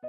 [0.00, 0.08] 各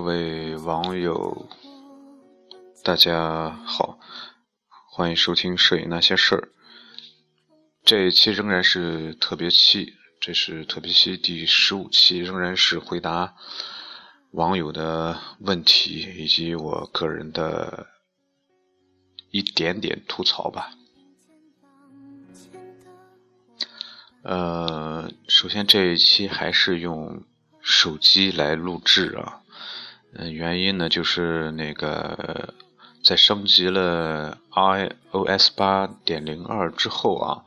[0.00, 1.48] 位网友，
[2.84, 3.98] 大家好，
[4.68, 6.38] 欢迎收听《摄影那些事儿》。
[7.90, 13.34] 这一期仍然是特别期，这是特别期第十五期，仍然是回答
[14.30, 17.88] 网友的问题以及我个人的
[19.32, 20.70] 一点点吐槽吧。
[24.22, 27.24] 呃，首先这一期还是用
[27.60, 29.40] 手机来录制啊。
[30.12, 32.54] 嗯，原因呢就是那个
[33.02, 37.44] 在升级了 iOS 八点零二之后啊，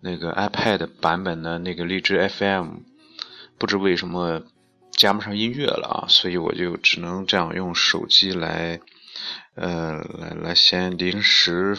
[0.00, 2.78] 那个 iPad 版本的那个荔枝 FM
[3.58, 4.42] 不知为什么
[4.92, 8.80] 加不上音乐了啊，所以我就只能这样用手机来，
[9.54, 11.78] 呃，来来先临时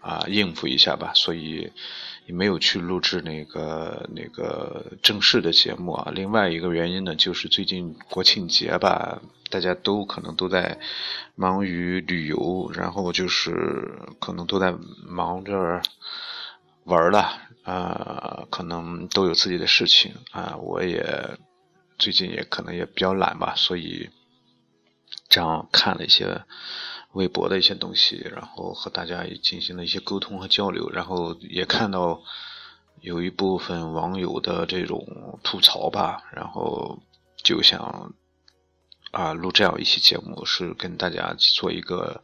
[0.00, 1.72] 啊应付一下吧，所以
[2.26, 2.32] 也。
[2.32, 6.12] 没有去录制那个那个正式的节目啊。
[6.14, 10.78] 另外一个原因呢，就是最近国庆节吧，大家都可能都在
[11.34, 14.72] 忙于旅游，然后就是可能都在
[15.04, 15.82] 忙着
[16.84, 20.56] 玩了啊，可能都有自己的事情啊。
[20.58, 21.36] 我也
[21.98, 24.08] 最近也可能也比较懒吧，所以
[25.28, 26.44] 这样看了一些。
[27.12, 32.22] 微博的一些东西，然后和大家也进行了一些沟通和交流，然后也看到
[33.00, 36.98] 有一部分网友的这种吐槽吧，然后
[37.42, 38.12] 就想
[39.10, 42.22] 啊录这样一期节目，是跟大家做一个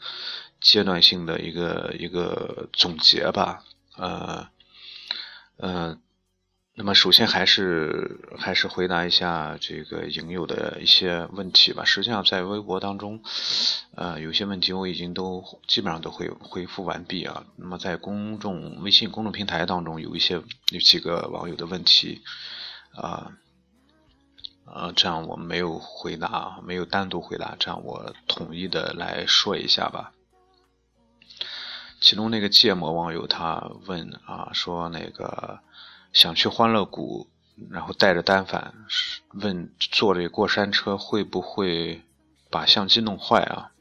[0.61, 3.65] 阶段性的一个一个总结吧，
[3.97, 4.49] 呃，
[5.57, 5.99] 呃。
[6.79, 11.87] 那么首先还是还是回答一下这个影友的一些问题吧。
[11.87, 13.23] 实际上在微博当中，
[13.95, 17.47] 呃，有些问题我已经都基本上都会回复完毕啊。
[17.57, 22.21] 那么在公众微信公众平台当中，有一些有几个网友的问题，
[22.95, 23.33] 啊，
[24.67, 30.13] 呃，这样我没有回答，没有单独回答，这样我统一的来说一下吧。
[32.03, 35.61] 其中那个芥末网友他问啊，说那个。
[36.17, 37.29] 想去欢乐谷，
[37.71, 38.73] 然后带着单反，
[39.35, 42.01] 问坐这个过山车会不会
[42.51, 43.73] 把相机弄坏啊？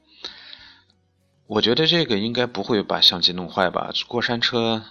[1.48, 3.90] 我觉得这个应该不会把相机弄坏吧。
[4.10, 4.84] 过山车，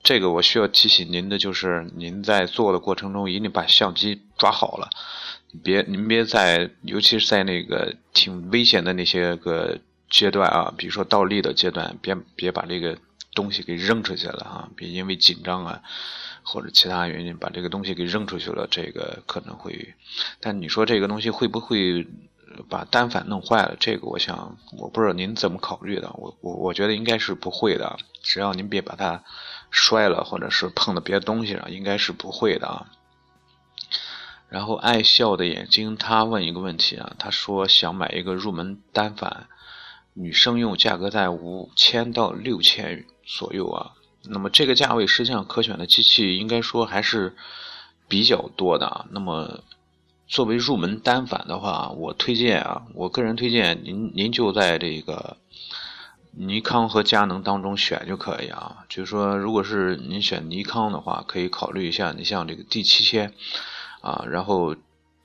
[0.00, 4.88] 这个我需要提醒您的就是，您在做的过程中一定把相机抓好了，
[5.64, 12.96] 别您别在，尤其是在那个挺危险的那些个阶段啊，比如说倒立的阶段，别别把这个
[13.34, 15.82] 东西给扔出去了啊，别因为紧张啊。
[16.48, 19.94] 或者其他原因把这个东西给扔出去了，这个可能会。
[20.40, 22.06] 但你说这个东西会不会
[22.70, 23.76] 把单反弄坏了？
[23.78, 26.10] 这个我想，我不知道您怎么考虑的。
[26.14, 29.22] 我我我觉得应该是不会的，只要您别把它
[29.70, 32.86] 摔了，或者是碰到别的东西上，应该是不会的啊。
[34.48, 39.46] 然后爱笑的眼睛他问一个问题啊，他说想买一个入门单反，
[40.14, 43.92] 女生用，价格在五千到六千左右啊。
[44.28, 47.34] 那么这个价位实际上可选的机器应该说还是
[48.08, 49.06] 比较多的啊。
[49.10, 49.60] 那么
[50.26, 55.36] 作为入门单反的话，我推荐啊，我个人推荐您您就在这个
[56.32, 58.84] 尼康和佳能当中选就可以啊。
[58.88, 63.32] 就是说，如果是您选尼康的话，可以考虑一下，你像这个 D 七千
[64.00, 64.76] 啊，然后。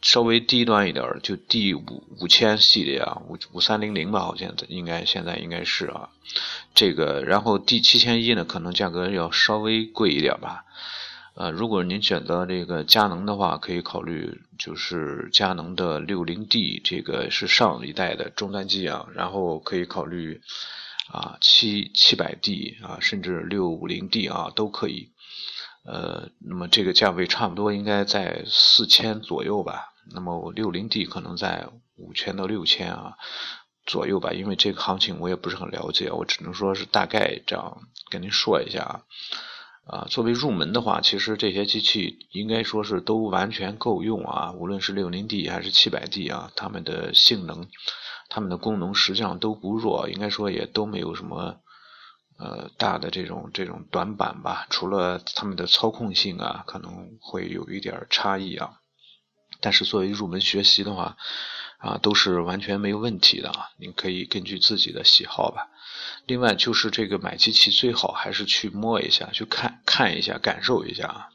[0.04, 6.10] 稍微低端一点儿就 D 五五千系列啊，五五三零零吧，好像应该现在应该是啊，
[6.76, 10.66] 这个然后 D 七千一呢，可能价格要稍微贵一点吧。
[11.36, 20.42] 呃，如果您选择这个佳能的话，可以考虑就是佳能的六零 D，这个是上一代的终端机啊，然后可以考虑
[21.12, 25.10] 啊七七百 D 啊，甚至六五零 D 啊都可以。
[25.86, 29.93] 呃，那么这个价位差不多应该在四千左右吧。
[30.12, 33.16] 那么我六零 D 可能在五千到六千啊
[33.86, 39.04] 左右吧，因为这个行情我也不是很了解，我只能说是大概这样跟您说一下
[39.86, 40.08] 啊。
[40.10, 47.68] 作为入门的话，其实这些机器应该说是都完全够用啊，无论是六零 D 还是七百 D 啊，它们的性能、
[48.30, 51.58] 它们的功能实际上都不弱，应该说也都没有什么
[52.38, 58.80] 呃大的这种这种短板吧，除了它们的操控性啊可能会有一点差异啊。
[59.64, 61.16] 但是作为入门学习的话，
[61.78, 63.70] 啊，都是完全没有问题的啊！
[63.78, 65.70] 您可以根据自己的喜好吧。
[66.26, 71.30] 另外就是这个买机器最好还是去摸一下，去看看一下，感受一下。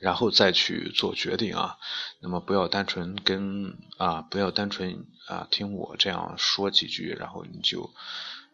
[0.00, 1.76] 然后再去做决定啊。
[2.20, 7.90] 那么不要单纯跟啊，不要单纯啊听我这样说几句，然后你就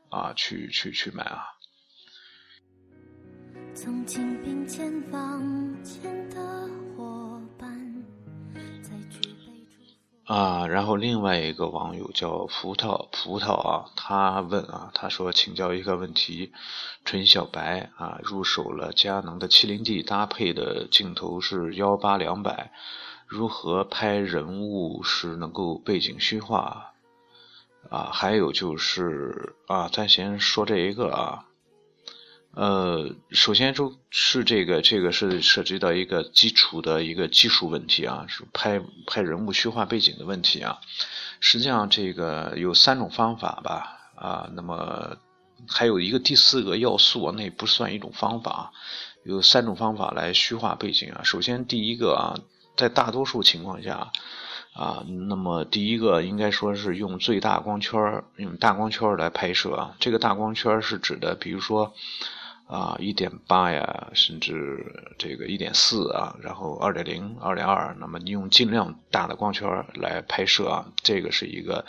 [0.09, 1.45] 啊去去去买啊。
[3.75, 6.62] 曾经并肩往前的
[10.33, 16.53] 啊，然后另外一个网友叫葡萄葡萄啊，他问啊，他说请教一个问题：
[17.05, 22.73] 纯小白啊，入手了佳能的七零 D，搭配的镜头是幺八两百，
[23.27, 26.95] 如何拍人物是能够背景虚化
[27.91, 28.09] 啊？
[28.11, 31.45] 还有就是啊，咱先说这一个啊。
[32.55, 40.79] 呃，首先就是这个，这个是涉及到一个基础的一个技术问题啊，是拍拍人物虚化背景的问题啊。
[41.41, 45.17] 实际上，这个有三种方法吧，啊，那么
[45.67, 48.73] 还有一个第四个要素，那不算一种方法，
[49.25, 51.23] 有三种方法来虚化背景啊。
[51.25, 52.37] 首先，第一个啊，
[52.77, 54.13] 在大多数情况下
[54.75, 59.97] 啊，那么第一个应该说是用最大光圈，用大光圈来拍摄啊。
[59.99, 61.95] 这个大光圈是指的，比如说。
[62.73, 71.85] 啊，一点八呀，甚至这个一点四啊，然后二点零、二点二，那么你用尽量大的光圈来拍摄啊，这个是一个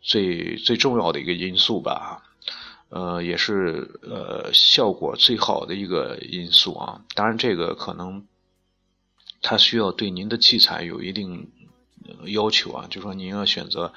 [0.00, 2.22] 最最重要的一个因素吧，
[2.90, 7.02] 呃，也是呃效果最好的一个因素啊。
[7.16, 8.24] 当然，这个可能
[9.40, 11.50] 它需要对您的器材有一定。
[12.26, 13.92] 要求啊，就说您要选择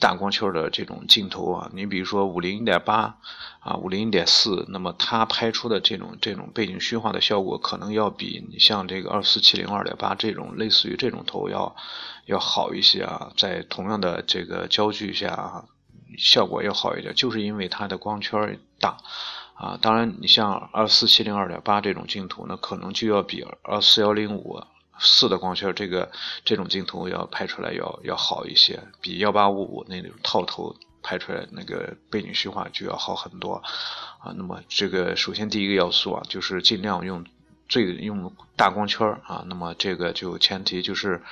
[0.00, 3.18] 大光圈的这种镜头啊，你比如说五零一点八
[3.60, 11.76] 啊，五零一点四，那么它拍出的这种这种背景虚化的效果，可能要比你像这个二四七零二点八这种类似于这种头要
[12.26, 15.64] 要好一些啊，在同样的这个焦距下，
[16.16, 18.96] 效果要好一点，就是因为它的光圈大
[19.54, 19.78] 啊。
[19.80, 24.62] 当然，你像二四七零二点八这种镜头呢，可能就要比二四幺零五。
[25.00, 26.10] 四的光圈，这个
[26.44, 33.54] 这种镜头要拍出来要要好一些，比幺八五五那种套头拍出来那个背景虚化就要好很多
[34.20, 34.32] 啊。
[34.36, 37.24] 那么这个首先第一个要素啊，就是尽量用。
[37.68, 41.22] 最用大光圈啊，那么这个就前提就是，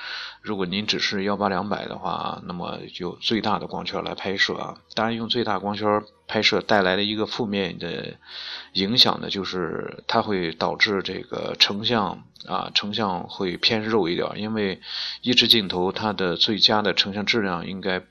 [0.41, 4.77] 如果您只是幺八两百的话，那么就最大的光圈来拍摄啊。
[4.93, 8.17] 当然，用最大光圈拍摄带来的一个负面的
[8.73, 14.79] 影响呢，就是它会导致这个成像啊，成像会偏肉一点，因为
[15.21, 18.03] 一支镜头它的最佳的成像质量应该。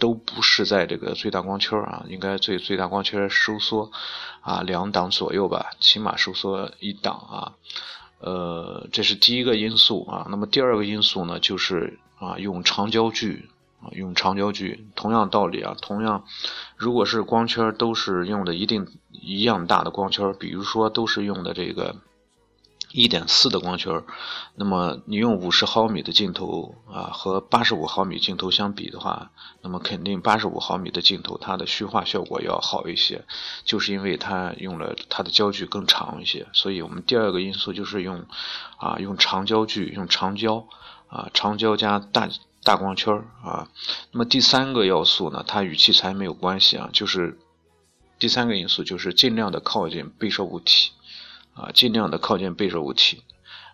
[0.00, 3.92] 都不是在这个最大光圈啊，应该最最大光圈收缩
[4.40, 7.52] 啊两档左右吧，起码收缩一档啊，
[8.18, 10.26] 呃，这是第一个因素啊。
[10.28, 13.48] 那么第二个因素呢，就是啊用长焦距
[13.80, 16.24] 啊用长焦距，同样道理啊，同样
[16.76, 21.94] 如果是光圈都是用的一定一样大的光圈，比如说都是用的这个。
[22.92, 24.02] 一点四的光圈，
[24.56, 29.30] 那么你用五十毫米的镜头啊，和八十五毫米镜头相比的话，
[29.62, 33.24] 那么肯定八十五毫米的镜头它的虚化效果要好一些，
[33.64, 36.48] 就是因为它用了它的焦距更长一些。
[36.52, 38.26] 所以我们第二个因素就是用
[38.76, 40.66] 啊用长焦距，用长焦
[41.08, 42.28] 啊长焦加大
[42.64, 43.14] 大光圈
[43.44, 43.68] 啊。
[44.10, 47.38] 那么第三个要素呢，它与器材没有关系啊，就是
[48.18, 50.90] 第三个因素就是尽量的靠近被摄物体。
[51.54, 53.22] 啊，尽量的靠近被摄物体，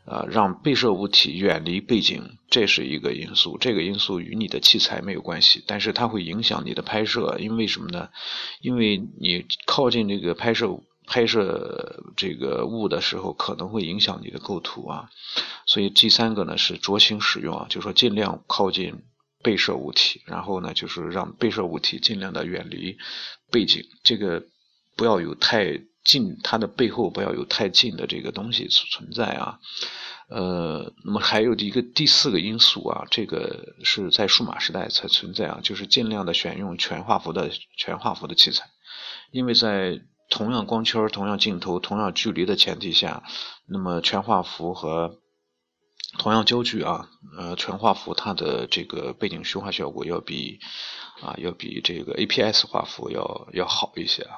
[0.06, 3.58] 啊，让被摄物体远离背景，这是一个因素。
[3.58, 7.36] 这个因素与你的器材没有关系，但是它会影响你的拍摄。
[7.38, 8.08] 因为什么呢？
[8.60, 15.10] 因为你靠近这个拍摄拍摄这个物的时候，可能会影响你的构图啊。
[15.66, 19.02] 所以第三个呢是酌情使用啊，就是说尽量靠近
[19.42, 22.96] 被摄物体，然后呢就是让被摄物体尽量的远离
[23.52, 24.44] 背景，这个
[24.96, 25.82] 不要有太。
[26.06, 29.58] 近它的背后不要有太近的这个东西存在啊，
[30.28, 38.64] 呃，那么还有一个第四个因素啊，这个是在数码时代才存在啊，就是尽量的选用全画幅的全画幅的器材，
[39.32, 43.24] 因为在同样光圈、同样镜头、同样距离的前提下，
[43.68, 45.18] 那么全画幅和
[46.18, 50.60] 同样焦距啊，呃，全画幅它的这个背景虚化效果要比
[51.20, 54.36] 啊要比这个 APS 画幅要要好一些啊。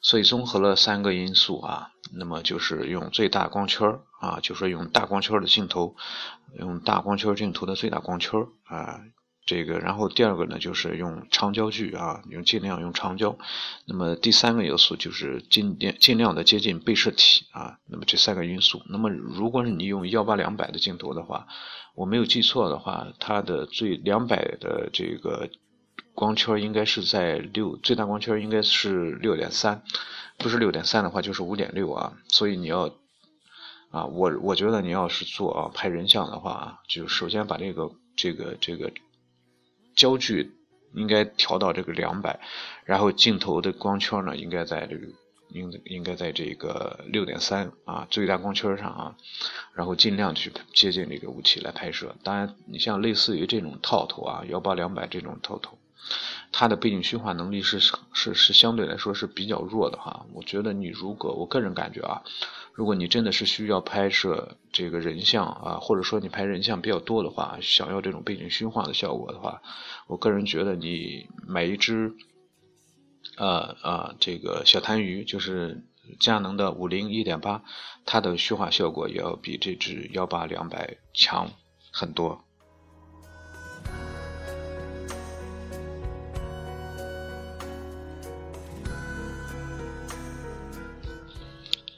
[0.00, 5.96] 所以综合了三个因素啊，那么就是用最大光圈啊，就是用大光圈的镜头，
[6.58, 9.00] 用大光圈镜头的最大光圈啊，
[9.44, 13.36] 这个，然后第二个呢就是用长焦距啊，用尽量用长焦，
[13.86, 21.46] 那么第三个要素就是尽尽尽量的接近被摄体啊，那么这三个因素，那么如果是你用幺八两百的镜头的话，
[21.94, 25.48] 我没有记错的话，它的最两百的这个。
[26.16, 29.82] 光圈应该是在六，最大光圈应该是六点三，
[30.38, 32.90] 不是六点三的话就是五点六啊，所以你要
[33.90, 38.90] 啊，我我觉得你要是做啊拍人像的话啊，就首先把这个这个这个
[39.94, 40.52] 焦距
[40.94, 42.40] 应该调到这个两百，
[42.86, 45.06] 然后镜头的光圈呢应该在这个
[45.50, 49.16] 应应该在这个六点三啊最大光圈上啊，
[49.74, 52.16] 然后尽量去接近这个物体来拍摄。
[52.22, 55.76] 当然，你像类似于这种套头啊幺八两百这种套头。
[56.52, 57.80] 它的背景虚化能力是
[58.12, 62.22] 是是相对来说是比较弱的哈，我觉得你如果我个人感觉啊，
[62.72, 69.60] 如果你真的是需要拍摄这个人像啊，或者说你拍人像比较多的话，想要这种背景虚化的效果的话，
[70.06, 72.14] 我个人觉得你买一只，
[73.36, 75.84] 呃呃这个小痰盂就是
[76.20, 77.62] 佳能的五零一点八，
[78.04, 81.50] 它的虚化效果也要比这只幺八两百强
[81.92, 82.45] 很多。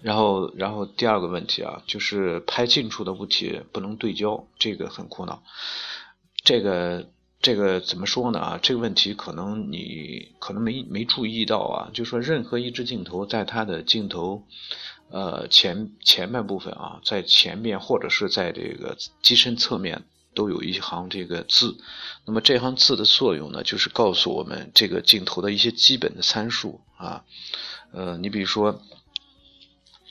[0.01, 5.43] 然后，然后第二个问题啊，就是拍近处的物体不能对焦，这个很苦恼。
[6.45, 7.11] 这个，
[7.43, 8.39] 这个怎么说呢？
[8.39, 14.45] 啊，这个问题可能你可能没没注意到啊，就说任何一只镜头在它的镜头，
[15.11, 21.77] 呃前前半部分啊，在前面或者是在这个机身侧面都有一行这个字。
[22.25, 27.25] 那么这行字的作用呢，就是告诉我们这个镜头的一些基本的参数啊。
[27.93, 28.81] 呃，你比如说。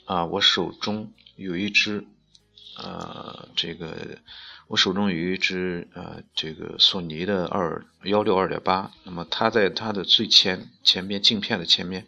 [0.08, 2.06] 啊，我手中有一只，
[2.78, 4.18] 呃，这个
[4.66, 12.06] 我手中有一只呃，这个索尼的二幺六二点八，那么它在它的最前前边镜片的前面，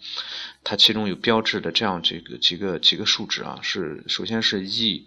[0.65, 5.07] 它其中有标志的这样这个几个几个数值啊，是首先是 E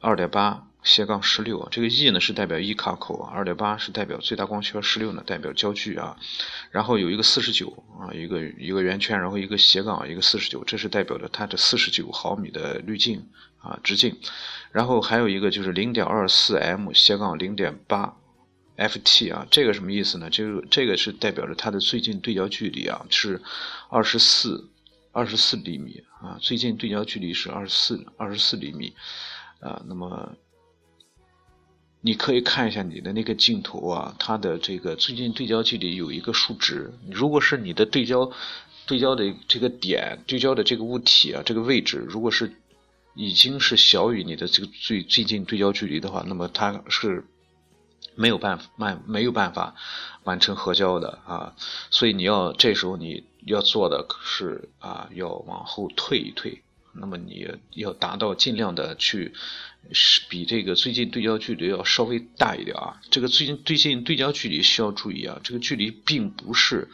[0.00, 0.68] 二点八。
[0.88, 6.16] 斜杠十六，这个 E 呢是代表一卡口，二点八是代表最大光圈，十六呢代表焦距啊。
[6.70, 13.22] 然后有一个四十九啊，一个一个圆圈，然后一个斜杠，一个四十九，这是代表着它的四十九毫米的滤镜
[13.58, 14.16] 啊直径。
[14.72, 18.16] 然后还有一个就是零点二四 M 斜杠零点八
[18.78, 20.30] FT 啊，这个什么意思呢？
[20.30, 23.42] 这个这个是代表着它的最近对焦距离啊是
[23.90, 24.70] 二十四
[25.12, 28.94] 二十四厘米啊，最近对焦距离是二十四二十四厘米
[29.60, 30.34] 啊，那么。
[32.08, 36.90] 你可以看一下你的那个镜头啊，它的这个最近对焦距离有一个数值。
[37.10, 38.32] 如果是你的对焦
[38.86, 42.50] 对焦的这个点，对焦的这个物体啊，这个位置，如果是
[43.14, 47.26] 已经是小于你的这个最最近对焦距离的话，那么它是
[48.14, 49.74] 没有办法没没有办法
[50.24, 51.54] 完成合焦的啊。
[51.90, 56.62] 所以你要这时候你要做的是啊，要往后退一退。
[57.00, 59.32] 那么你要达到尽量的去，
[59.92, 63.00] 是比这个最近对焦距离要稍微大一点啊。
[63.10, 66.88] 这个最近最近对焦距离需要注意啊，这个距离并不是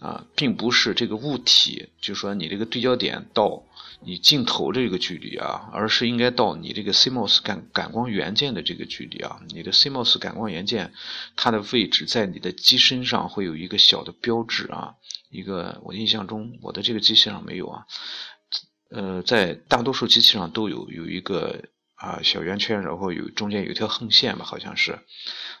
[0.00, 3.62] 啊，并不是这个物体，就说你这个对焦点到
[4.04, 9.40] 你镜头这个距离啊，而是应该到你这个 CMOS 感感光元件的这个距离啊。
[9.48, 10.92] 你的 CMOS 感光元件
[11.36, 14.94] 它的位置在你的机身上会有一个小的标志啊，
[15.30, 17.86] 一个我印象中我的这个机器上没有啊。
[18.90, 21.64] 呃，在大多数机器上都有有一个
[22.02, 24.98] 啊小圆圈，然后有中间有一条横线吧，好像是。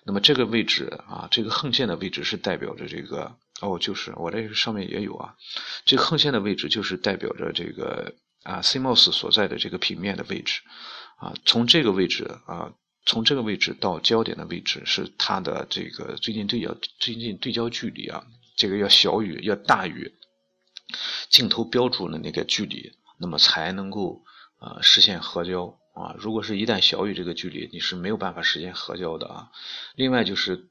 [0.04, 5.36] 那么这个位置啊，这个横线的位置是代表着这个哦，就是我这个上面也有啊。
[5.84, 10.60] 这个横线的位置就是代表着这个啊 CMOS 所在的这个平面的位置
[11.18, 11.32] 啊。
[11.46, 12.72] 从这个位置啊，
[13.06, 20.12] 从这个位置到焦点的位置是它的这个最近对焦最近对焦距离啊，这个要小于要大于
[21.30, 22.92] 镜头标注的那个距离。
[23.20, 24.24] 那么才能够
[24.58, 26.16] 呃实现合焦啊！
[26.18, 29.50] 如果是一旦小于这个距离，你是没有办法实现合焦的啊。
[29.94, 30.68] 另外就是，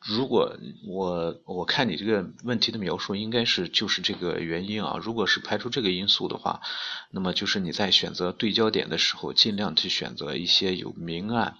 [0.00, 0.56] 如果
[0.86, 4.98] 我我看你这个问题的描述，应该是就是这个原因啊。
[5.02, 6.62] 如果是排除这个因素的话，
[7.10, 11.58] 那么就是你在选择对焦点的时候，尽量去选择一些有明暗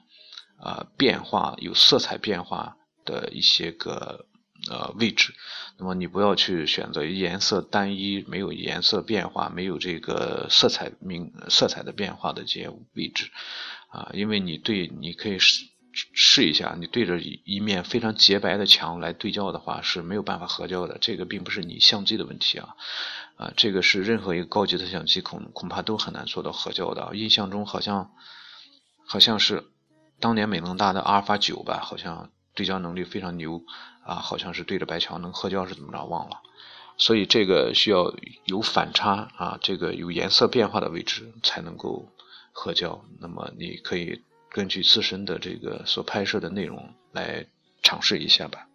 [0.59, 4.30] 啊变化、有色彩变化的一些个。
[4.69, 5.33] 呃，位置，
[5.79, 13.31] 那么你不要去选择颜色单一、没有颜色变化、没有这个色彩明色彩的变化的这些位置，
[13.89, 15.65] 啊，因为你对你可以试
[16.13, 20.99] 试一下，你对着一面非常洁白的墙来对焦的话是没有办法合焦的。
[21.01, 22.77] 这个并不是你相机的问题啊，
[23.37, 27.17] 啊，这个是任何一个高级的相机恐恐怕都很难做到合焦的。
[27.17, 28.11] 印象中好像
[29.07, 29.65] 好像是
[30.21, 33.63] 当年美能达的阿尔法九吧，好像对焦能力非常牛。
[34.11, 36.41] 啊，好像是对着白墙能合焦是怎么着忘了，
[36.97, 38.13] 所以这个需要
[38.45, 42.09] 有反差啊，这个有颜色变化的位置才能够
[42.51, 43.05] 合焦。
[43.21, 47.47] 那么你可以根据自身的这个所拍摄的内容来
[47.85, 48.67] 尝试一下吧。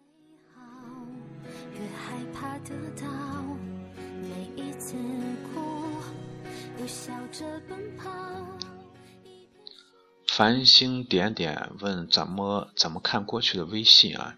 [10.28, 14.34] 繁星点点问怎么怎么看过去的微信啊？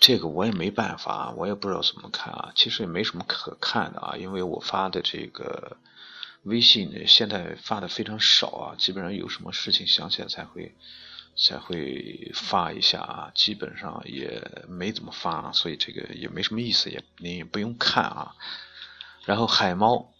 [0.00, 2.52] 这个我也没办法，我也不知道怎么看啊。
[2.56, 5.76] 其实也没什么可看的啊，因为我发的这个
[6.44, 10.74] 微信呢，现在发的非常少啊，基本上有什么事情想起来才会
[11.36, 18.34] 才会发一下啊，基本上也没怎么发，所以这个也没什么意思，也你也不用看啊。
[19.26, 20.12] 然后海猫。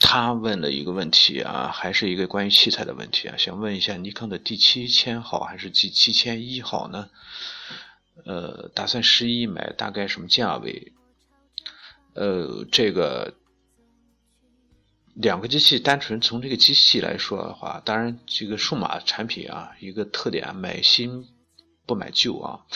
[0.00, 7.08] 他问了一个问题啊，还是一个关于器材的问题啊，想问一下尼康的 D 七千好还是 D 七千一好呢？
[8.24, 10.92] 呃，打算十一买，大概什么价位？
[12.14, 13.34] 呃，这个
[15.14, 21.26] 两个机器，单纯从这个机器来说的话，当然这个数码产品啊，一个特点，买新
[21.86, 22.66] 不买旧啊。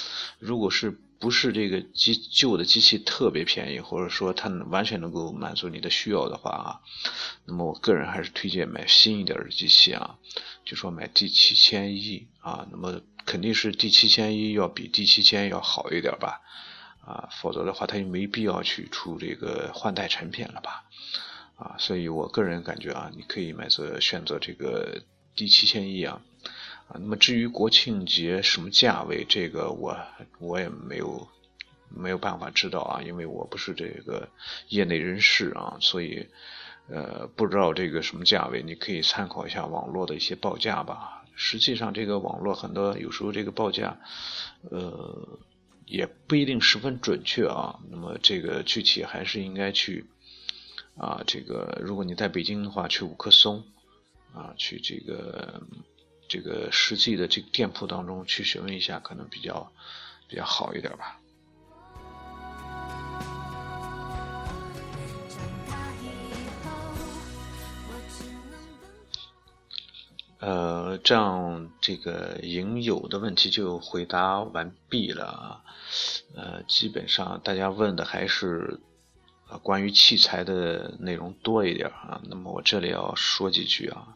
[0.40, 6.80] 如果是不是这个机旧的机器特别便宜，或者说它完全能够满足你的需要的话啊，
[7.44, 10.16] 那么我个人还是推荐买新一点的机器啊，
[10.64, 16.40] 就说买 D 七千一啊，那么肯定是 D 七千一要比 D 七千要好一点吧，
[17.04, 20.84] 啊，否则的话它就没必要去出这个换代产品了吧，
[21.56, 25.02] 啊，所以我个人感觉啊，你可以买择选择这个
[25.34, 26.20] D 七千一啊。
[26.88, 29.94] 啊，那么至于国庆节什么价位，这个我
[30.38, 31.28] 我也没有
[31.90, 34.26] 没有办法知道啊，因为我不是这个
[34.68, 36.26] 业内人士啊，所以
[36.88, 41.24] 呃不知道这个什么价位，你可以参考一下网络的一些报价吧。
[41.34, 44.00] 实际上，这个网络很多有时候这个报价
[44.70, 45.38] 呃
[45.84, 47.78] 也不一定十分准确啊。
[47.90, 50.06] 那么这个具体还是应该去
[50.96, 53.62] 啊，这个如果你在北京的话，去五棵松
[54.32, 55.62] 啊，去这个。
[56.28, 59.72] 这个实际的这个店铺当中去询问一下，可能比较
[60.28, 61.18] 比较好一点吧。
[70.40, 75.64] 呃，这样这个影友的问题就回答完毕了啊。
[76.36, 78.78] 呃，基本上大家问的还是。
[79.50, 84.08] 啊，关于器材的内容多一点啊，那么我这里要说几句啊，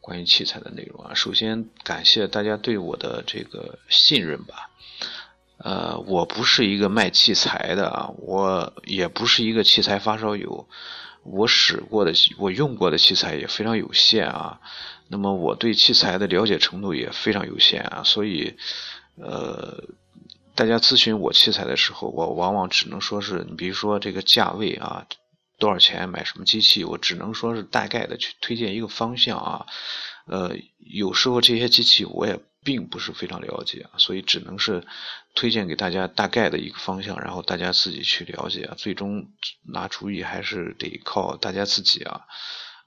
[0.00, 1.14] 关于器材的内容啊。
[1.14, 4.70] 首先感谢大家对我的这个信任吧。
[5.58, 10.66] 呃，我不是一个卖器材的啊，我也不是一个器材发烧友，
[11.22, 14.58] 我使过的、我用过的器材也非常有限啊。
[15.06, 18.56] 那么我对器材的了解程度也非常有限啊，所以，
[19.14, 19.84] 呃。
[20.54, 25.06] 大家咨询我器材的时候，我往往只能说是你比如说这个价位啊，
[25.58, 29.66] 多少钱买什么机器，我只能说是大概的去推荐一个方向啊。
[30.26, 34.86] 呃，有时候这些机器我也并不是非常了解，所以只能是
[35.34, 39.26] 推荐给大家大概的一个方向，然后大家自己去了解，最终
[39.66, 42.20] 拿主意还是得靠大家自己啊。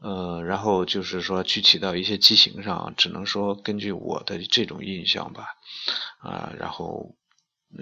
[0.02, 5.48] 呃，然后就是说具体到一些机型上，只能说根据我的这种印象吧，
[6.20, 7.16] 啊，然后。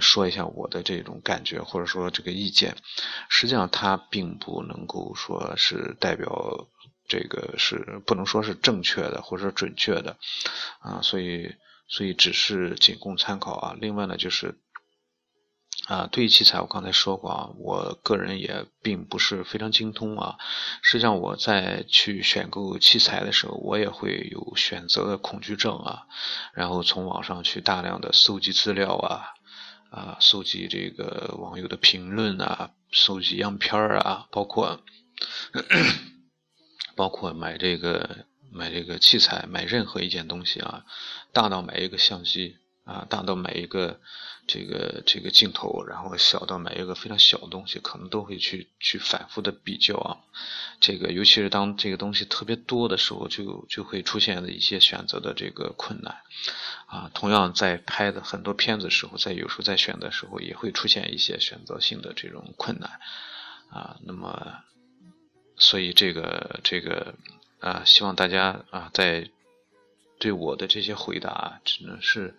[0.01, 2.75] 说一下我的这种感觉，或者说这个意见，
[3.29, 6.67] 实际上它并不能够说是代表
[7.07, 10.17] 这个是不能说是正确的或者准确的
[10.79, 11.55] 啊，所以
[11.87, 13.75] 所以只是仅供参考啊。
[13.79, 14.57] 另外呢，就是
[15.87, 20.37] 啊，对于器材我刚才说过啊，我个人也并不是非常精通啊。
[20.81, 26.07] 实际上我在去选购器材的时候，我也会有选择的恐惧症啊，
[26.53, 29.33] 然后从网上去大量的搜集资料啊。
[29.93, 34.83] 啊，搜集这个网友的评论啊，搜集样片儿啊，包括
[36.95, 40.83] 包括买这个买这个器材，买任何一件东西啊，
[41.31, 43.99] 大到买一个相机啊，大到买一个
[44.47, 50.17] 这个这个镜头，然后小到买一个非常小的东西，可能都会去去反复的比较啊。
[50.81, 56.17] 这个尤其是当这个东西特别多的时候，就就会出现的一些选择的这个困难。
[56.87, 62.99] 啊，同样在拍的很多片子时候，在有时候在选的时候，也会出现一些选择性的这种困难，
[63.71, 64.59] 啊，那么，
[65.57, 67.15] 所以这个这个
[67.61, 69.27] 啊，希望大家啊，在
[70.23, 72.33] 对我的这些回答，只能是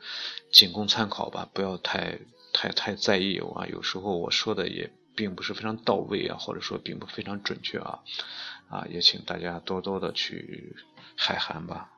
[0.50, 2.18] 仅供参考吧，不要太
[2.50, 8.00] 太太在意我啊，有时候我说的也并不是非常到位啊，或者说并不非常准确啊，
[8.70, 10.74] 啊，也请大家多多的去
[11.14, 11.90] 海涵吧。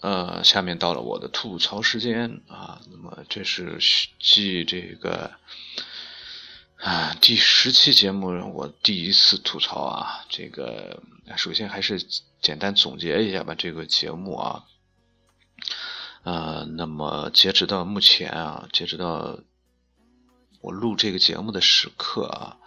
[0.00, 3.78] 呃，下面到了我的吐槽时间啊，那么这是
[4.20, 5.32] 继这个
[6.76, 11.02] 啊，第十期节目我第一次吐槽啊，这个
[11.36, 12.00] 首先还是
[12.40, 14.64] 简单总结一下吧，这个节目啊，
[16.22, 19.40] 呃，那么截止到目前啊，截止到
[20.60, 22.58] 我录这个节目的时刻啊，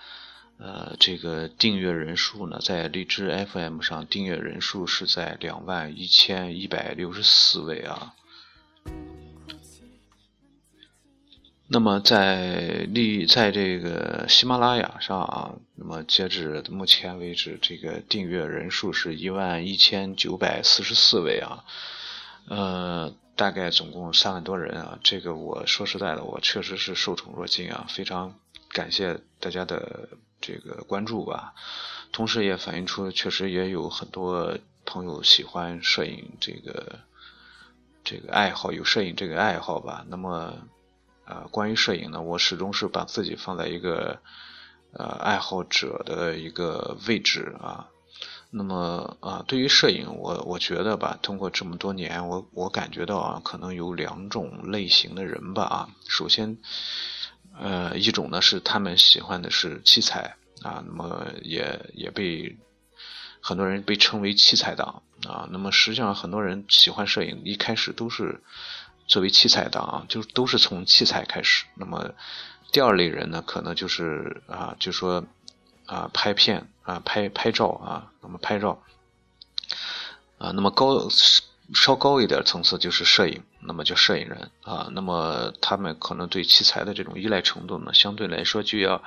[0.64, 8.14] 呃，这个订阅人数呢，在荔枝 FM 上订阅人数是在两万一千一百六十四位啊。
[11.68, 21.64] 那么在历在这个喜马拉雅上啊，那么截止目前为止，这个订阅人数是一万一千九百四十四位啊，
[22.48, 25.00] 呃，大概总共三万多人啊。
[25.02, 28.36] 这个我说实在的，我确实是受宠若惊啊，非常
[28.70, 30.10] 感谢大家的
[30.42, 31.54] 这个关注吧。
[32.12, 37.00] 同时也反映出，确实也有很多朋友喜欢摄影这个
[38.04, 40.04] 这个爱好，有摄影这个爱好吧。
[40.10, 40.56] 那么。
[41.24, 44.20] 呃，关于摄影呢，我始终是把自己放在一个
[44.92, 47.88] 呃爱好者的一个位置啊。
[48.50, 55.90] 那么啊，对于摄影，我我觉得吧，通过这么多年，我我感觉到啊，可能有两种类型的人吧啊。
[56.10, 56.58] 首先，
[57.62, 62.58] 呃，一种呢是他们喜欢的是器材啊，那么也也被
[63.40, 65.48] 很多人被称为器材党啊。
[65.52, 68.42] 那么实际上，很多人喜欢摄影，一开始都是。
[69.08, 71.66] 作为器材党啊，就都是从器材开始。
[71.76, 72.12] 那么
[72.72, 75.26] 第二类人呢，可能就是啊，就说
[75.86, 78.82] 啊，拍片啊，拍拍照啊，那么拍照
[80.38, 81.10] 啊，那么高
[81.74, 84.90] 稍高一点层次就是摄影，那么叫摄影人啊。
[84.92, 89.04] 那么他们可能对器材的这种依赖程度呢，相对来说就要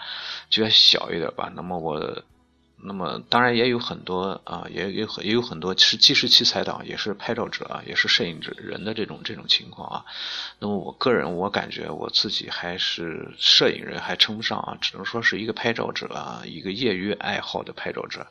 [0.51, 1.53] 就要小一点吧。
[1.55, 2.23] 那么我。
[2.87, 10.05] 那么当然也有很多啊，也有也有很多是既是器材党，也是拍照者啊，也是摄影者人的这种这种情况啊。
[10.59, 18.27] 那么我个人我感觉我自己还是摄影人，还称不上啊，只能说是一个拍照者啊，一个业余爱好的拍照者。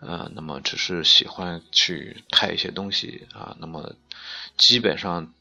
[0.00, 3.54] 呃，那么只是喜欢去拍一些东西啊。
[3.60, 3.94] 那么
[4.56, 5.34] 基本上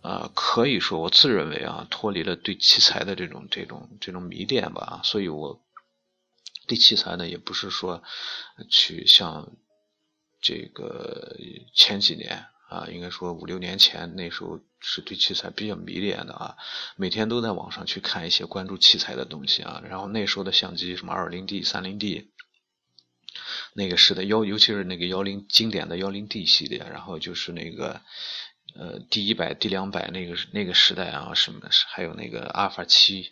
[0.00, 5.60] 啊，可以说我自认为啊，脱离了对器材的这种这种这种迷恋吧，所以我。
[6.66, 8.02] 对器材呢，也不是说
[8.70, 9.56] 去像
[10.40, 11.36] 这个
[11.74, 16.56] 前几年啊，应该说五六年前那时候是对器材比较迷恋的啊，
[16.96, 19.82] 每天都在网上去看一些关注器材的东西啊。
[19.88, 22.32] 然后那时候的相机什么二零 D、三零 D，
[23.74, 28.00] 那个时代幺，尤其是那个幺零经典的幺零 D 系列，然后就是那个
[28.74, 33.30] 呃 D 一百、D 两百那个那个时代啊，什么还有那个阿尔法七。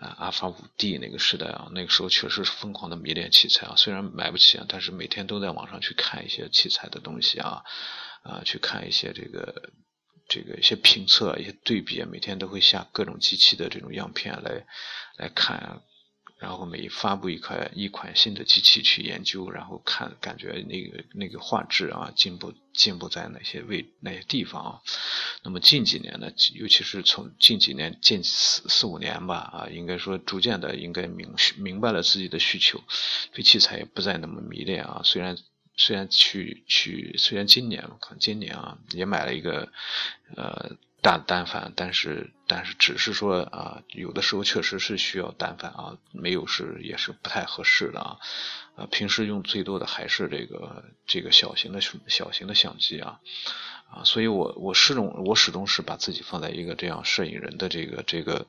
[0.00, 3.74] 啊，阿尔法五 D 那个时代啊，那个时候确实是疯狂的迷恋器材啊。
[3.76, 7.62] 虽然买不起啊，但是每天都在网上去看一些器材的东西啊，
[8.22, 9.70] 啊，去看一些这个
[10.28, 14.66] 这个一些评测、一些对比，每天都会下各种机器的这种样片来
[15.18, 15.82] 来看。
[16.40, 24.80] 然后每发布一款一款新的机器去研究，然后看感觉那个那个画质啊进步进步在哪些位哪些地方啊？
[25.42, 32.82] 那么近几年呢，尤其是从近几年近四四五年吧啊，应该说逐渐的应该明明白了自己的需求，
[33.34, 35.02] 对器材也不再那么迷恋啊。
[35.04, 35.36] 虽然
[35.76, 39.70] 虽然去去虽然今年可能今年啊也买了一个
[40.36, 40.78] 呃。
[41.02, 48.18] 大单反，但是但是只是说啊，有的时候确实是需要单反啊，没有是也是不太合适的啊，
[48.76, 53.20] 啊，平时用最多的还是这个这个小型的小型的相机啊，
[53.90, 58.46] 啊，所以我我始终我始终是把自己放在一个这样摄影人的这个这个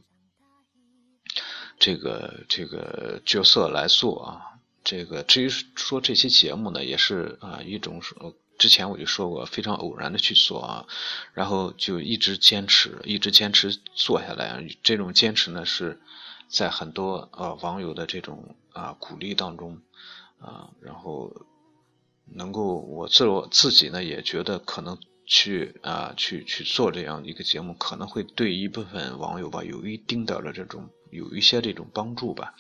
[1.80, 4.42] 这个这个角色来做啊，
[4.84, 8.16] 这个至于说这期节目呢，也是啊一种是。
[8.62, 10.86] 之前我就说过，非常偶然的去做啊，
[11.34, 14.63] 然后就一直坚持，一直坚持做下来。
[14.84, 16.00] 这种坚持呢，是
[16.47, 19.82] 在很多呃网友的这种啊鼓励当中
[20.38, 21.34] 啊，然后
[22.26, 32.54] 能够我自我自己呢也觉得可能去啊去去做这样一个节目，可能会对一部分网友吧有一丁点的这种有一些这种帮助吧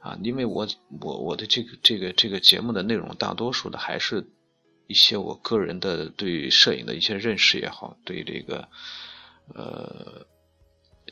[0.00, 0.66] 啊，因为我
[1.00, 4.26] 我我的这个这个这个节目的内容，大多数的还是。
[4.88, 8.68] 一些我个人的对摄影的一些认识也好，对这个
[9.54, 10.26] 呃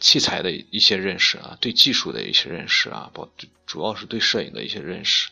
[0.01, 3.31] 器材的一些认识啊，对技术的一些认识啊，包
[3.67, 5.31] 主要是对摄影的一些认识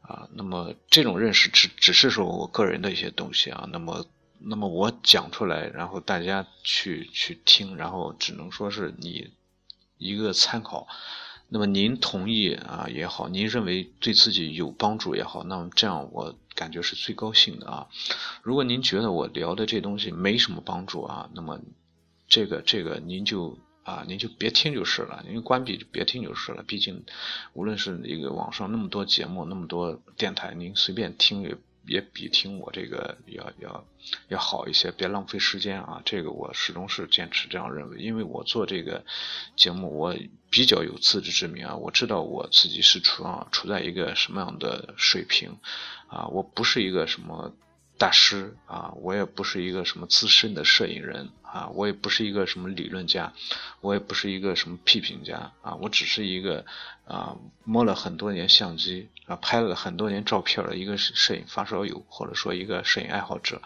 [0.00, 0.28] 啊。
[0.32, 3.68] 那么这种认识只只是说我个人的一些东西啊。
[3.72, 4.06] 那么
[4.38, 9.32] 那么我讲出来，然后大家去去听，然后只能说是你
[9.98, 10.86] 一个参考。
[11.54, 17.88] 那么您同意啊也好，您认为对自己有帮助也好，那么这样我感觉是最高兴的啊。
[18.42, 21.60] 如果您觉得我聊的这东西没什么帮助啊，那么
[22.28, 26.62] 这个这个您就啊，您就别听就是了，您关闭就别听就是了。
[26.62, 27.04] 毕竟，
[27.52, 33.84] 无论是一个网上那么多节目，那么多电台，您随便听也也比听我这个要要
[34.28, 34.90] 要好一些。
[34.90, 36.02] 别浪费时间啊！
[36.04, 39.04] 这个我始终是坚持这样认为，因为我做这个
[39.56, 40.16] 节目，我
[40.50, 45.58] 比较有自知之明啊，我知道我自己是处啊处在一个什么样的水平
[46.08, 47.54] 啊，我不是一个什么。
[47.98, 53.34] 大师啊，我也不是一个什么资深的摄影人啊，我也不是一个什么理论家，
[53.82, 56.64] 我也不是一个什么批评家啊，我只是一个
[57.06, 63.60] 啊摸了很多年相机啊，拍了很多年照片的一个摄影发烧友，或者说一个摄影爱好者。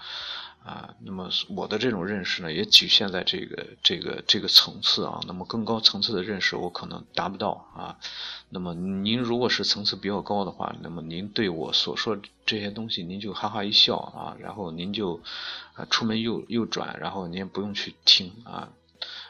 [0.66, 5.20] 啊，那么我的这种认识呢，也局限在这个这个这个层次啊。
[5.28, 7.96] 那么更高层次的认识，我可能达不到啊。
[8.48, 15.20] 那么您如果是层次比较高的话，那么您对我所说这些东西，您就哈哈一笑啊，然后您就
[15.74, 18.68] 啊出门右右转，然后您也不用去听啊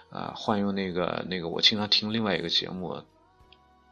[0.09, 0.33] 啊。
[0.35, 3.03] 换用那个那个，我经常听另外一个节目。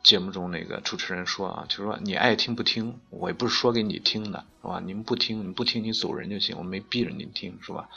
[0.04, 4.80] 节目中那个主持人说啊，就是说你爱听不听，我也不是说给你听的，是吧？
[4.84, 7.88] 你们不听，你不听，你走人就行，我没逼着您听，是吧？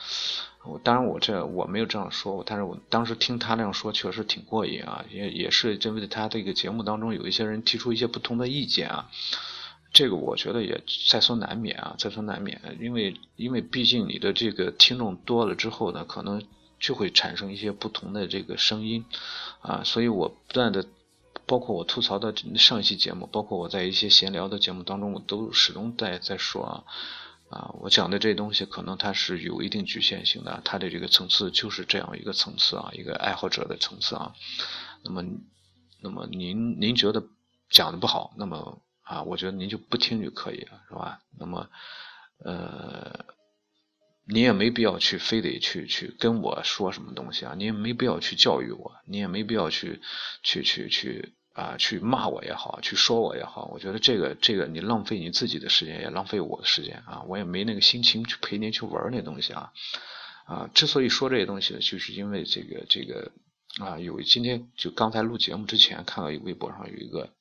[0.63, 9.09] 我当然我这我没有这样说，但是我当时听他那样说，确实挺过瘾啊，也也是针对他这个节目当中有一些人提出一些不同的意见啊，
[9.91, 16.41] 这个我觉得也在所难免啊，在所难免，因为因为毕竟你的这个听众多了之后呢，可能
[16.79, 19.03] 就会产生一些不同的这个声音
[19.59, 20.85] 啊，所以我不断的。
[21.47, 26.83] 包括我吐槽的上一期节目，包括我在一些闲聊的节目当中，我都始终在在说啊，
[27.49, 34.33] 啊，我讲的这东西可能它是有一定局限性的，它的这个层次就是这样一个层次啊，一个爱好者的层次啊。
[35.03, 35.23] 那么，
[36.01, 37.23] 那么您您觉得
[37.69, 41.21] 讲的不好，那么啊，我觉得您就不听就可以了，是吧？
[41.39, 41.69] 那么，
[42.43, 43.25] 呃，
[44.27, 50.01] 你也没必要去非得去去跟我说什么东西啊，你也没必要去教育我，你也没必要去
[50.43, 51.33] 去去去。
[51.57, 59.71] 啊，去骂我也好，去说我也好，我觉得这个这个你浪费你自己的时间，也浪费我的时间啊，我也没那个心情去陪您去玩那东西啊
[60.45, 60.69] 啊！
[60.75, 63.31] 之所以说这些东西呢，就是因为这个这个
[63.79, 67.33] 啊，有今天就刚才录节目之前看到一微博上有一个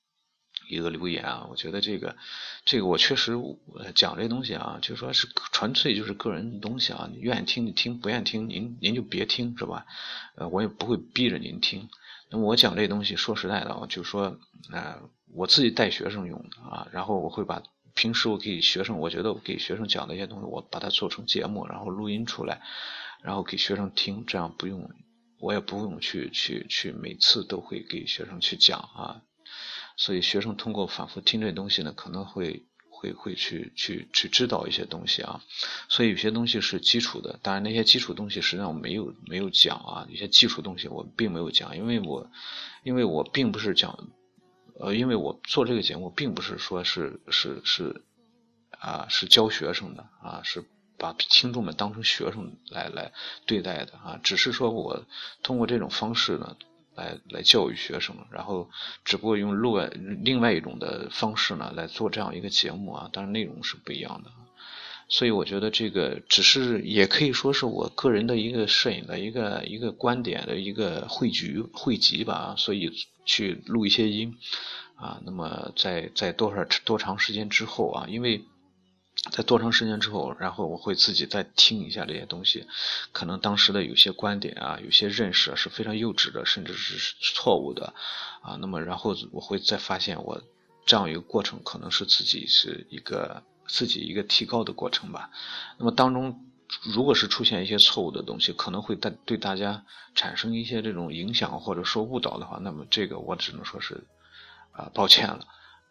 [0.68, 2.16] 一个留言啊，我觉得这个
[2.64, 3.35] 这个我确实
[3.94, 9.87] 讲这东西啊，就说是纯粹就是个人的东西啊，你愿意听你听，不愿意听您您就别听是吧？
[10.37, 11.88] 呃，我也不会逼着您听。
[12.29, 14.38] 那么我讲这东西，说实在的啊，就是说，
[14.72, 15.00] 呃，
[15.33, 17.62] 我自己带学生用的啊，然后我会把
[17.94, 22.61] 平时我给学生，我觉得我给学生讲的一些东西，我把它做成节目，然后录音出来，
[23.22, 24.90] 然后给学生听，这样不用，
[25.38, 29.22] 我也不用去去去每次都会给学生去讲啊，
[29.96, 32.64] 所以学生通过反复听这东西呢，可能会。
[32.98, 35.42] 会会去去去知道一些东西啊，
[35.87, 42.30] 所以有些东西是基础的，当然那些基础东西实际上我没有没有讲啊，有些基础东西我并没有讲，因为我
[42.85, 44.09] 因为我并不是讲，
[44.80, 48.02] 呃，因为我做这个节目并不是说是是是
[48.70, 50.64] 啊是教学生的啊，是
[50.96, 53.12] 把听众们当成学生来来
[53.44, 55.04] 对待的啊，只是说我
[55.42, 56.56] 通过这种方式呢。
[56.96, 58.68] 来来教育学生，然后
[59.04, 59.90] 只不过用另外
[60.24, 64.30] 另外一种的方式呢来做这样一个节目啊，当然内容是不一样的，
[65.09, 72.90] 所以我觉得这个只是也可以说是我个人的一个摄影的一个一个观点的一个汇聚汇集吧，所以
[73.24, 74.37] 去录一些音
[74.96, 78.42] 啊，那么在在多少多长时间之后啊，因为。
[79.33, 82.66] 在多长时间之后，然后我会自己再听一下这些东西，
[83.12, 87.94] 可能当时的有些观点啊，有些认识是非常幼稚的，甚至是错误的，
[88.42, 90.42] 啊，那么然后我会再发现我
[90.85, 95.31] 这样一个过程，可能是自己是一个自己一个提高的过程吧。
[95.79, 96.44] 那么当中
[96.83, 104.05] 如果是出现一些错误的东西，可能会对对大家产生一些这种影响或者说误导的话，那么这个我只能说是
[104.72, 105.46] 啊抱歉了。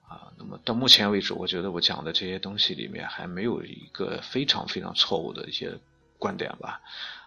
[0.08, 5.80] 啊，那么到目前为止，我觉得我讲的这些东西里面还没有一个非常非常错误的一些
[6.20, 6.82] 观点吧，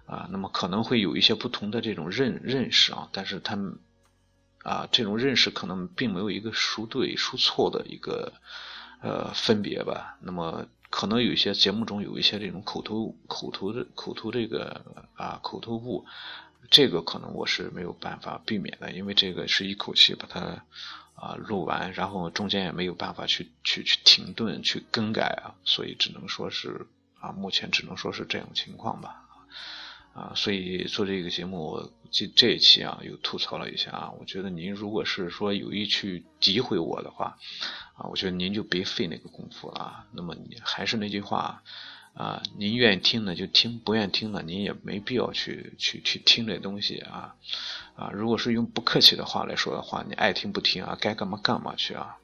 [0.06, 3.78] 啊，那么可能会有一些不同的这种认认识啊，但是他们
[4.62, 8.32] 啊这种认识可能并没有一个孰对孰错的一个
[9.02, 14.80] 呃分别吧，那么可能有一些节目中有一些这种口头口头的口头这个
[15.16, 16.06] 啊口头误，
[16.70, 20.64] 这个可能我是没有办法避免的，因为这个是一口气把它。
[21.20, 26.86] 啊，录完，然后中间也没有办法去去去停顿去更改啊，所以只能说是
[27.18, 29.24] 啊，目前只能说是这种情况吧，
[30.14, 37.36] 啊，所以做这个节目这这一期啊，又吐槽了一下啊，我觉得您如果是说有意去诋毁我的话，
[37.96, 41.64] 啊，我觉得您就别费那个功夫了啊，那么你还是那句话。
[42.18, 47.36] 啊，您愿意听的就听，不愿意听的您也没必要去去去听这东西啊
[47.94, 48.10] 啊！
[48.12, 52.16] 如果是用不客气的话来说的话，你爱听不听啊，该干嘛干嘛去啊。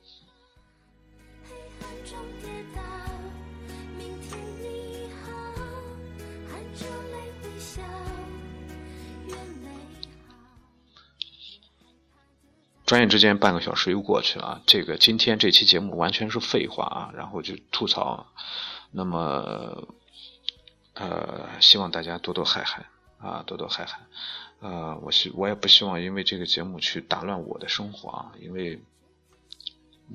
[12.85, 18.27] 转眼之间半个小时又过去了，这个今天这期节目完全是废话啊，然后就吐槽。
[18.95, 19.89] 那么，
[20.95, 22.87] 呃，希望大家多多海涵
[23.19, 24.07] 啊，多多海涵。
[24.61, 28.81] 呃，我希我也不希望因为这个节目去打乱我的生活啊，因为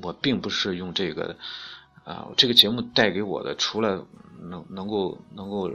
[0.02, 1.36] 我并不是用这个
[2.06, 4.08] 啊，这个节目带给我的，除了
[4.42, 5.72] 能能够能够。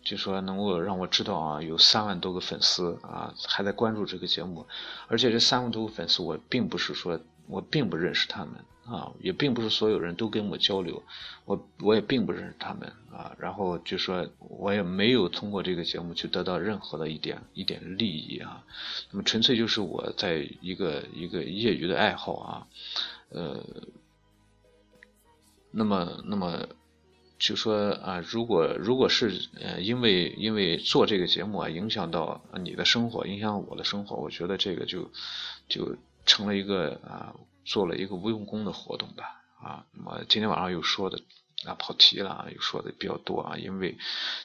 [0.00, 4.66] 就说能够让我知道啊，有三万多个粉丝啊，还在关注这个节目，
[5.06, 8.54] 而且这三万多个粉丝，我并不是说我并不认识他们
[8.90, 11.02] 啊，也并不是所有人都跟我交流，
[11.44, 18.64] 我我也并不认识他们啊，然后就说我也没有通过这个节目去得到任何的一点一点利益啊，
[19.10, 22.66] 那么纯粹就是我在一个一个业余的爱好啊，
[23.30, 23.64] 呃，
[25.70, 26.66] 那么那么。
[27.40, 35.08] 就说啊，如果如果是呃，因为因为做这个节目啊，影响到你的生活，影响我的生活，我觉得这个就
[35.68, 35.94] 就
[36.26, 37.36] 成了一个啊，
[37.68, 39.24] 做了一个无用功的活动吧
[39.62, 39.86] 啊。
[39.92, 41.20] 那么今天晚上又说的
[41.64, 43.96] 啊跑题了，又说的比较多啊，因为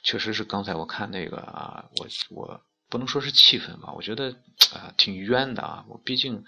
[0.03, 4.36] 确实是刚才我看那个啊，我我不能说是气愤吧，我觉得
[4.73, 6.43] 啊挺冤的啊，我毕竟。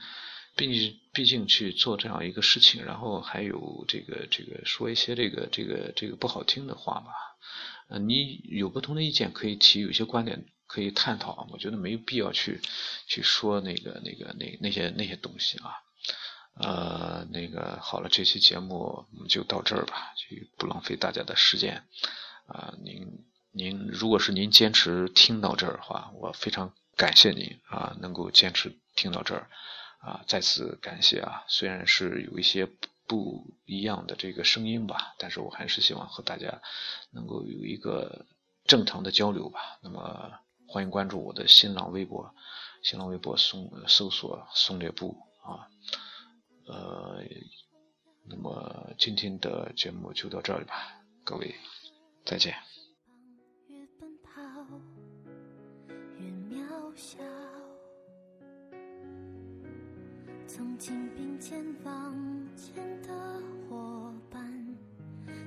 [0.57, 7.11] 毕竟，毕竟去做这样一个事情，然后还有这个这个说一些这个这个这个不好听的话吧。
[7.89, 11.45] 呃，你有不同的意见可以提，有些观点可以探讨。
[11.51, 12.61] 我觉得没有必要去
[13.05, 15.75] 去说那个那个那那些那些东西啊。
[16.55, 21.83] 呃，那个好了，这期节目我们就到这儿吧，就不浪费大家的时间。
[22.47, 29.49] 啊，您您如果是您坚持听到这儿的话，我非常感谢您啊，能够坚持听到这儿。
[29.99, 31.43] 啊，再次感谢啊！
[31.47, 32.69] 虽然是有一些
[33.07, 36.61] 不一样的这个声音吧，但是我还是希望和大家
[37.09, 38.27] 能够有一个
[38.67, 39.79] 正常的交流吧。
[39.81, 40.31] 那么，
[40.67, 42.35] 欢迎关注我的新浪微博，
[42.83, 45.67] 新浪微博搜搜索“松略布”啊。
[46.67, 47.23] 呃，
[48.27, 50.73] 那么今天的节目就到这里吧，
[51.23, 51.53] 各位
[52.25, 52.53] 再见。
[60.47, 62.15] 曾经并肩往
[62.55, 63.09] 前的
[63.67, 64.77] 伙伴，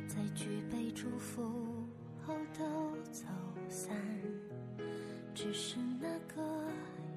[0.06, 1.42] 在举杯祝福
[2.26, 3.24] 后都走
[3.70, 3.96] 散。
[5.34, 6.67] 只是那个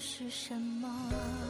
[0.00, 1.49] 是什么。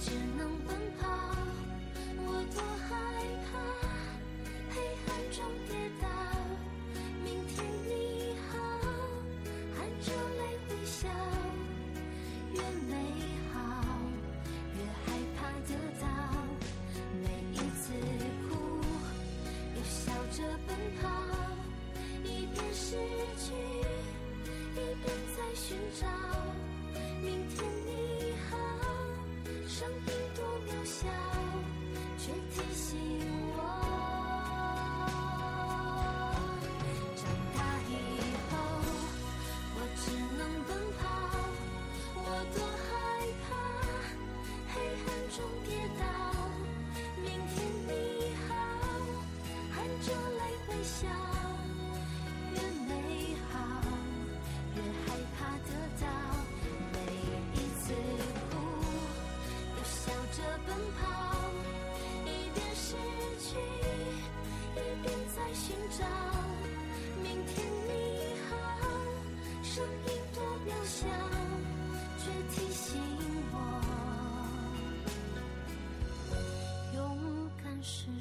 [0.00, 1.06] 只能奔跑，
[2.16, 2.90] 我多害
[3.44, 3.50] 怕
[4.74, 4.74] 黑
[5.06, 5.38] 暗中
[5.68, 5.70] 跌
[6.00, 6.31] 倒。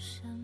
[0.02, 0.41] 什？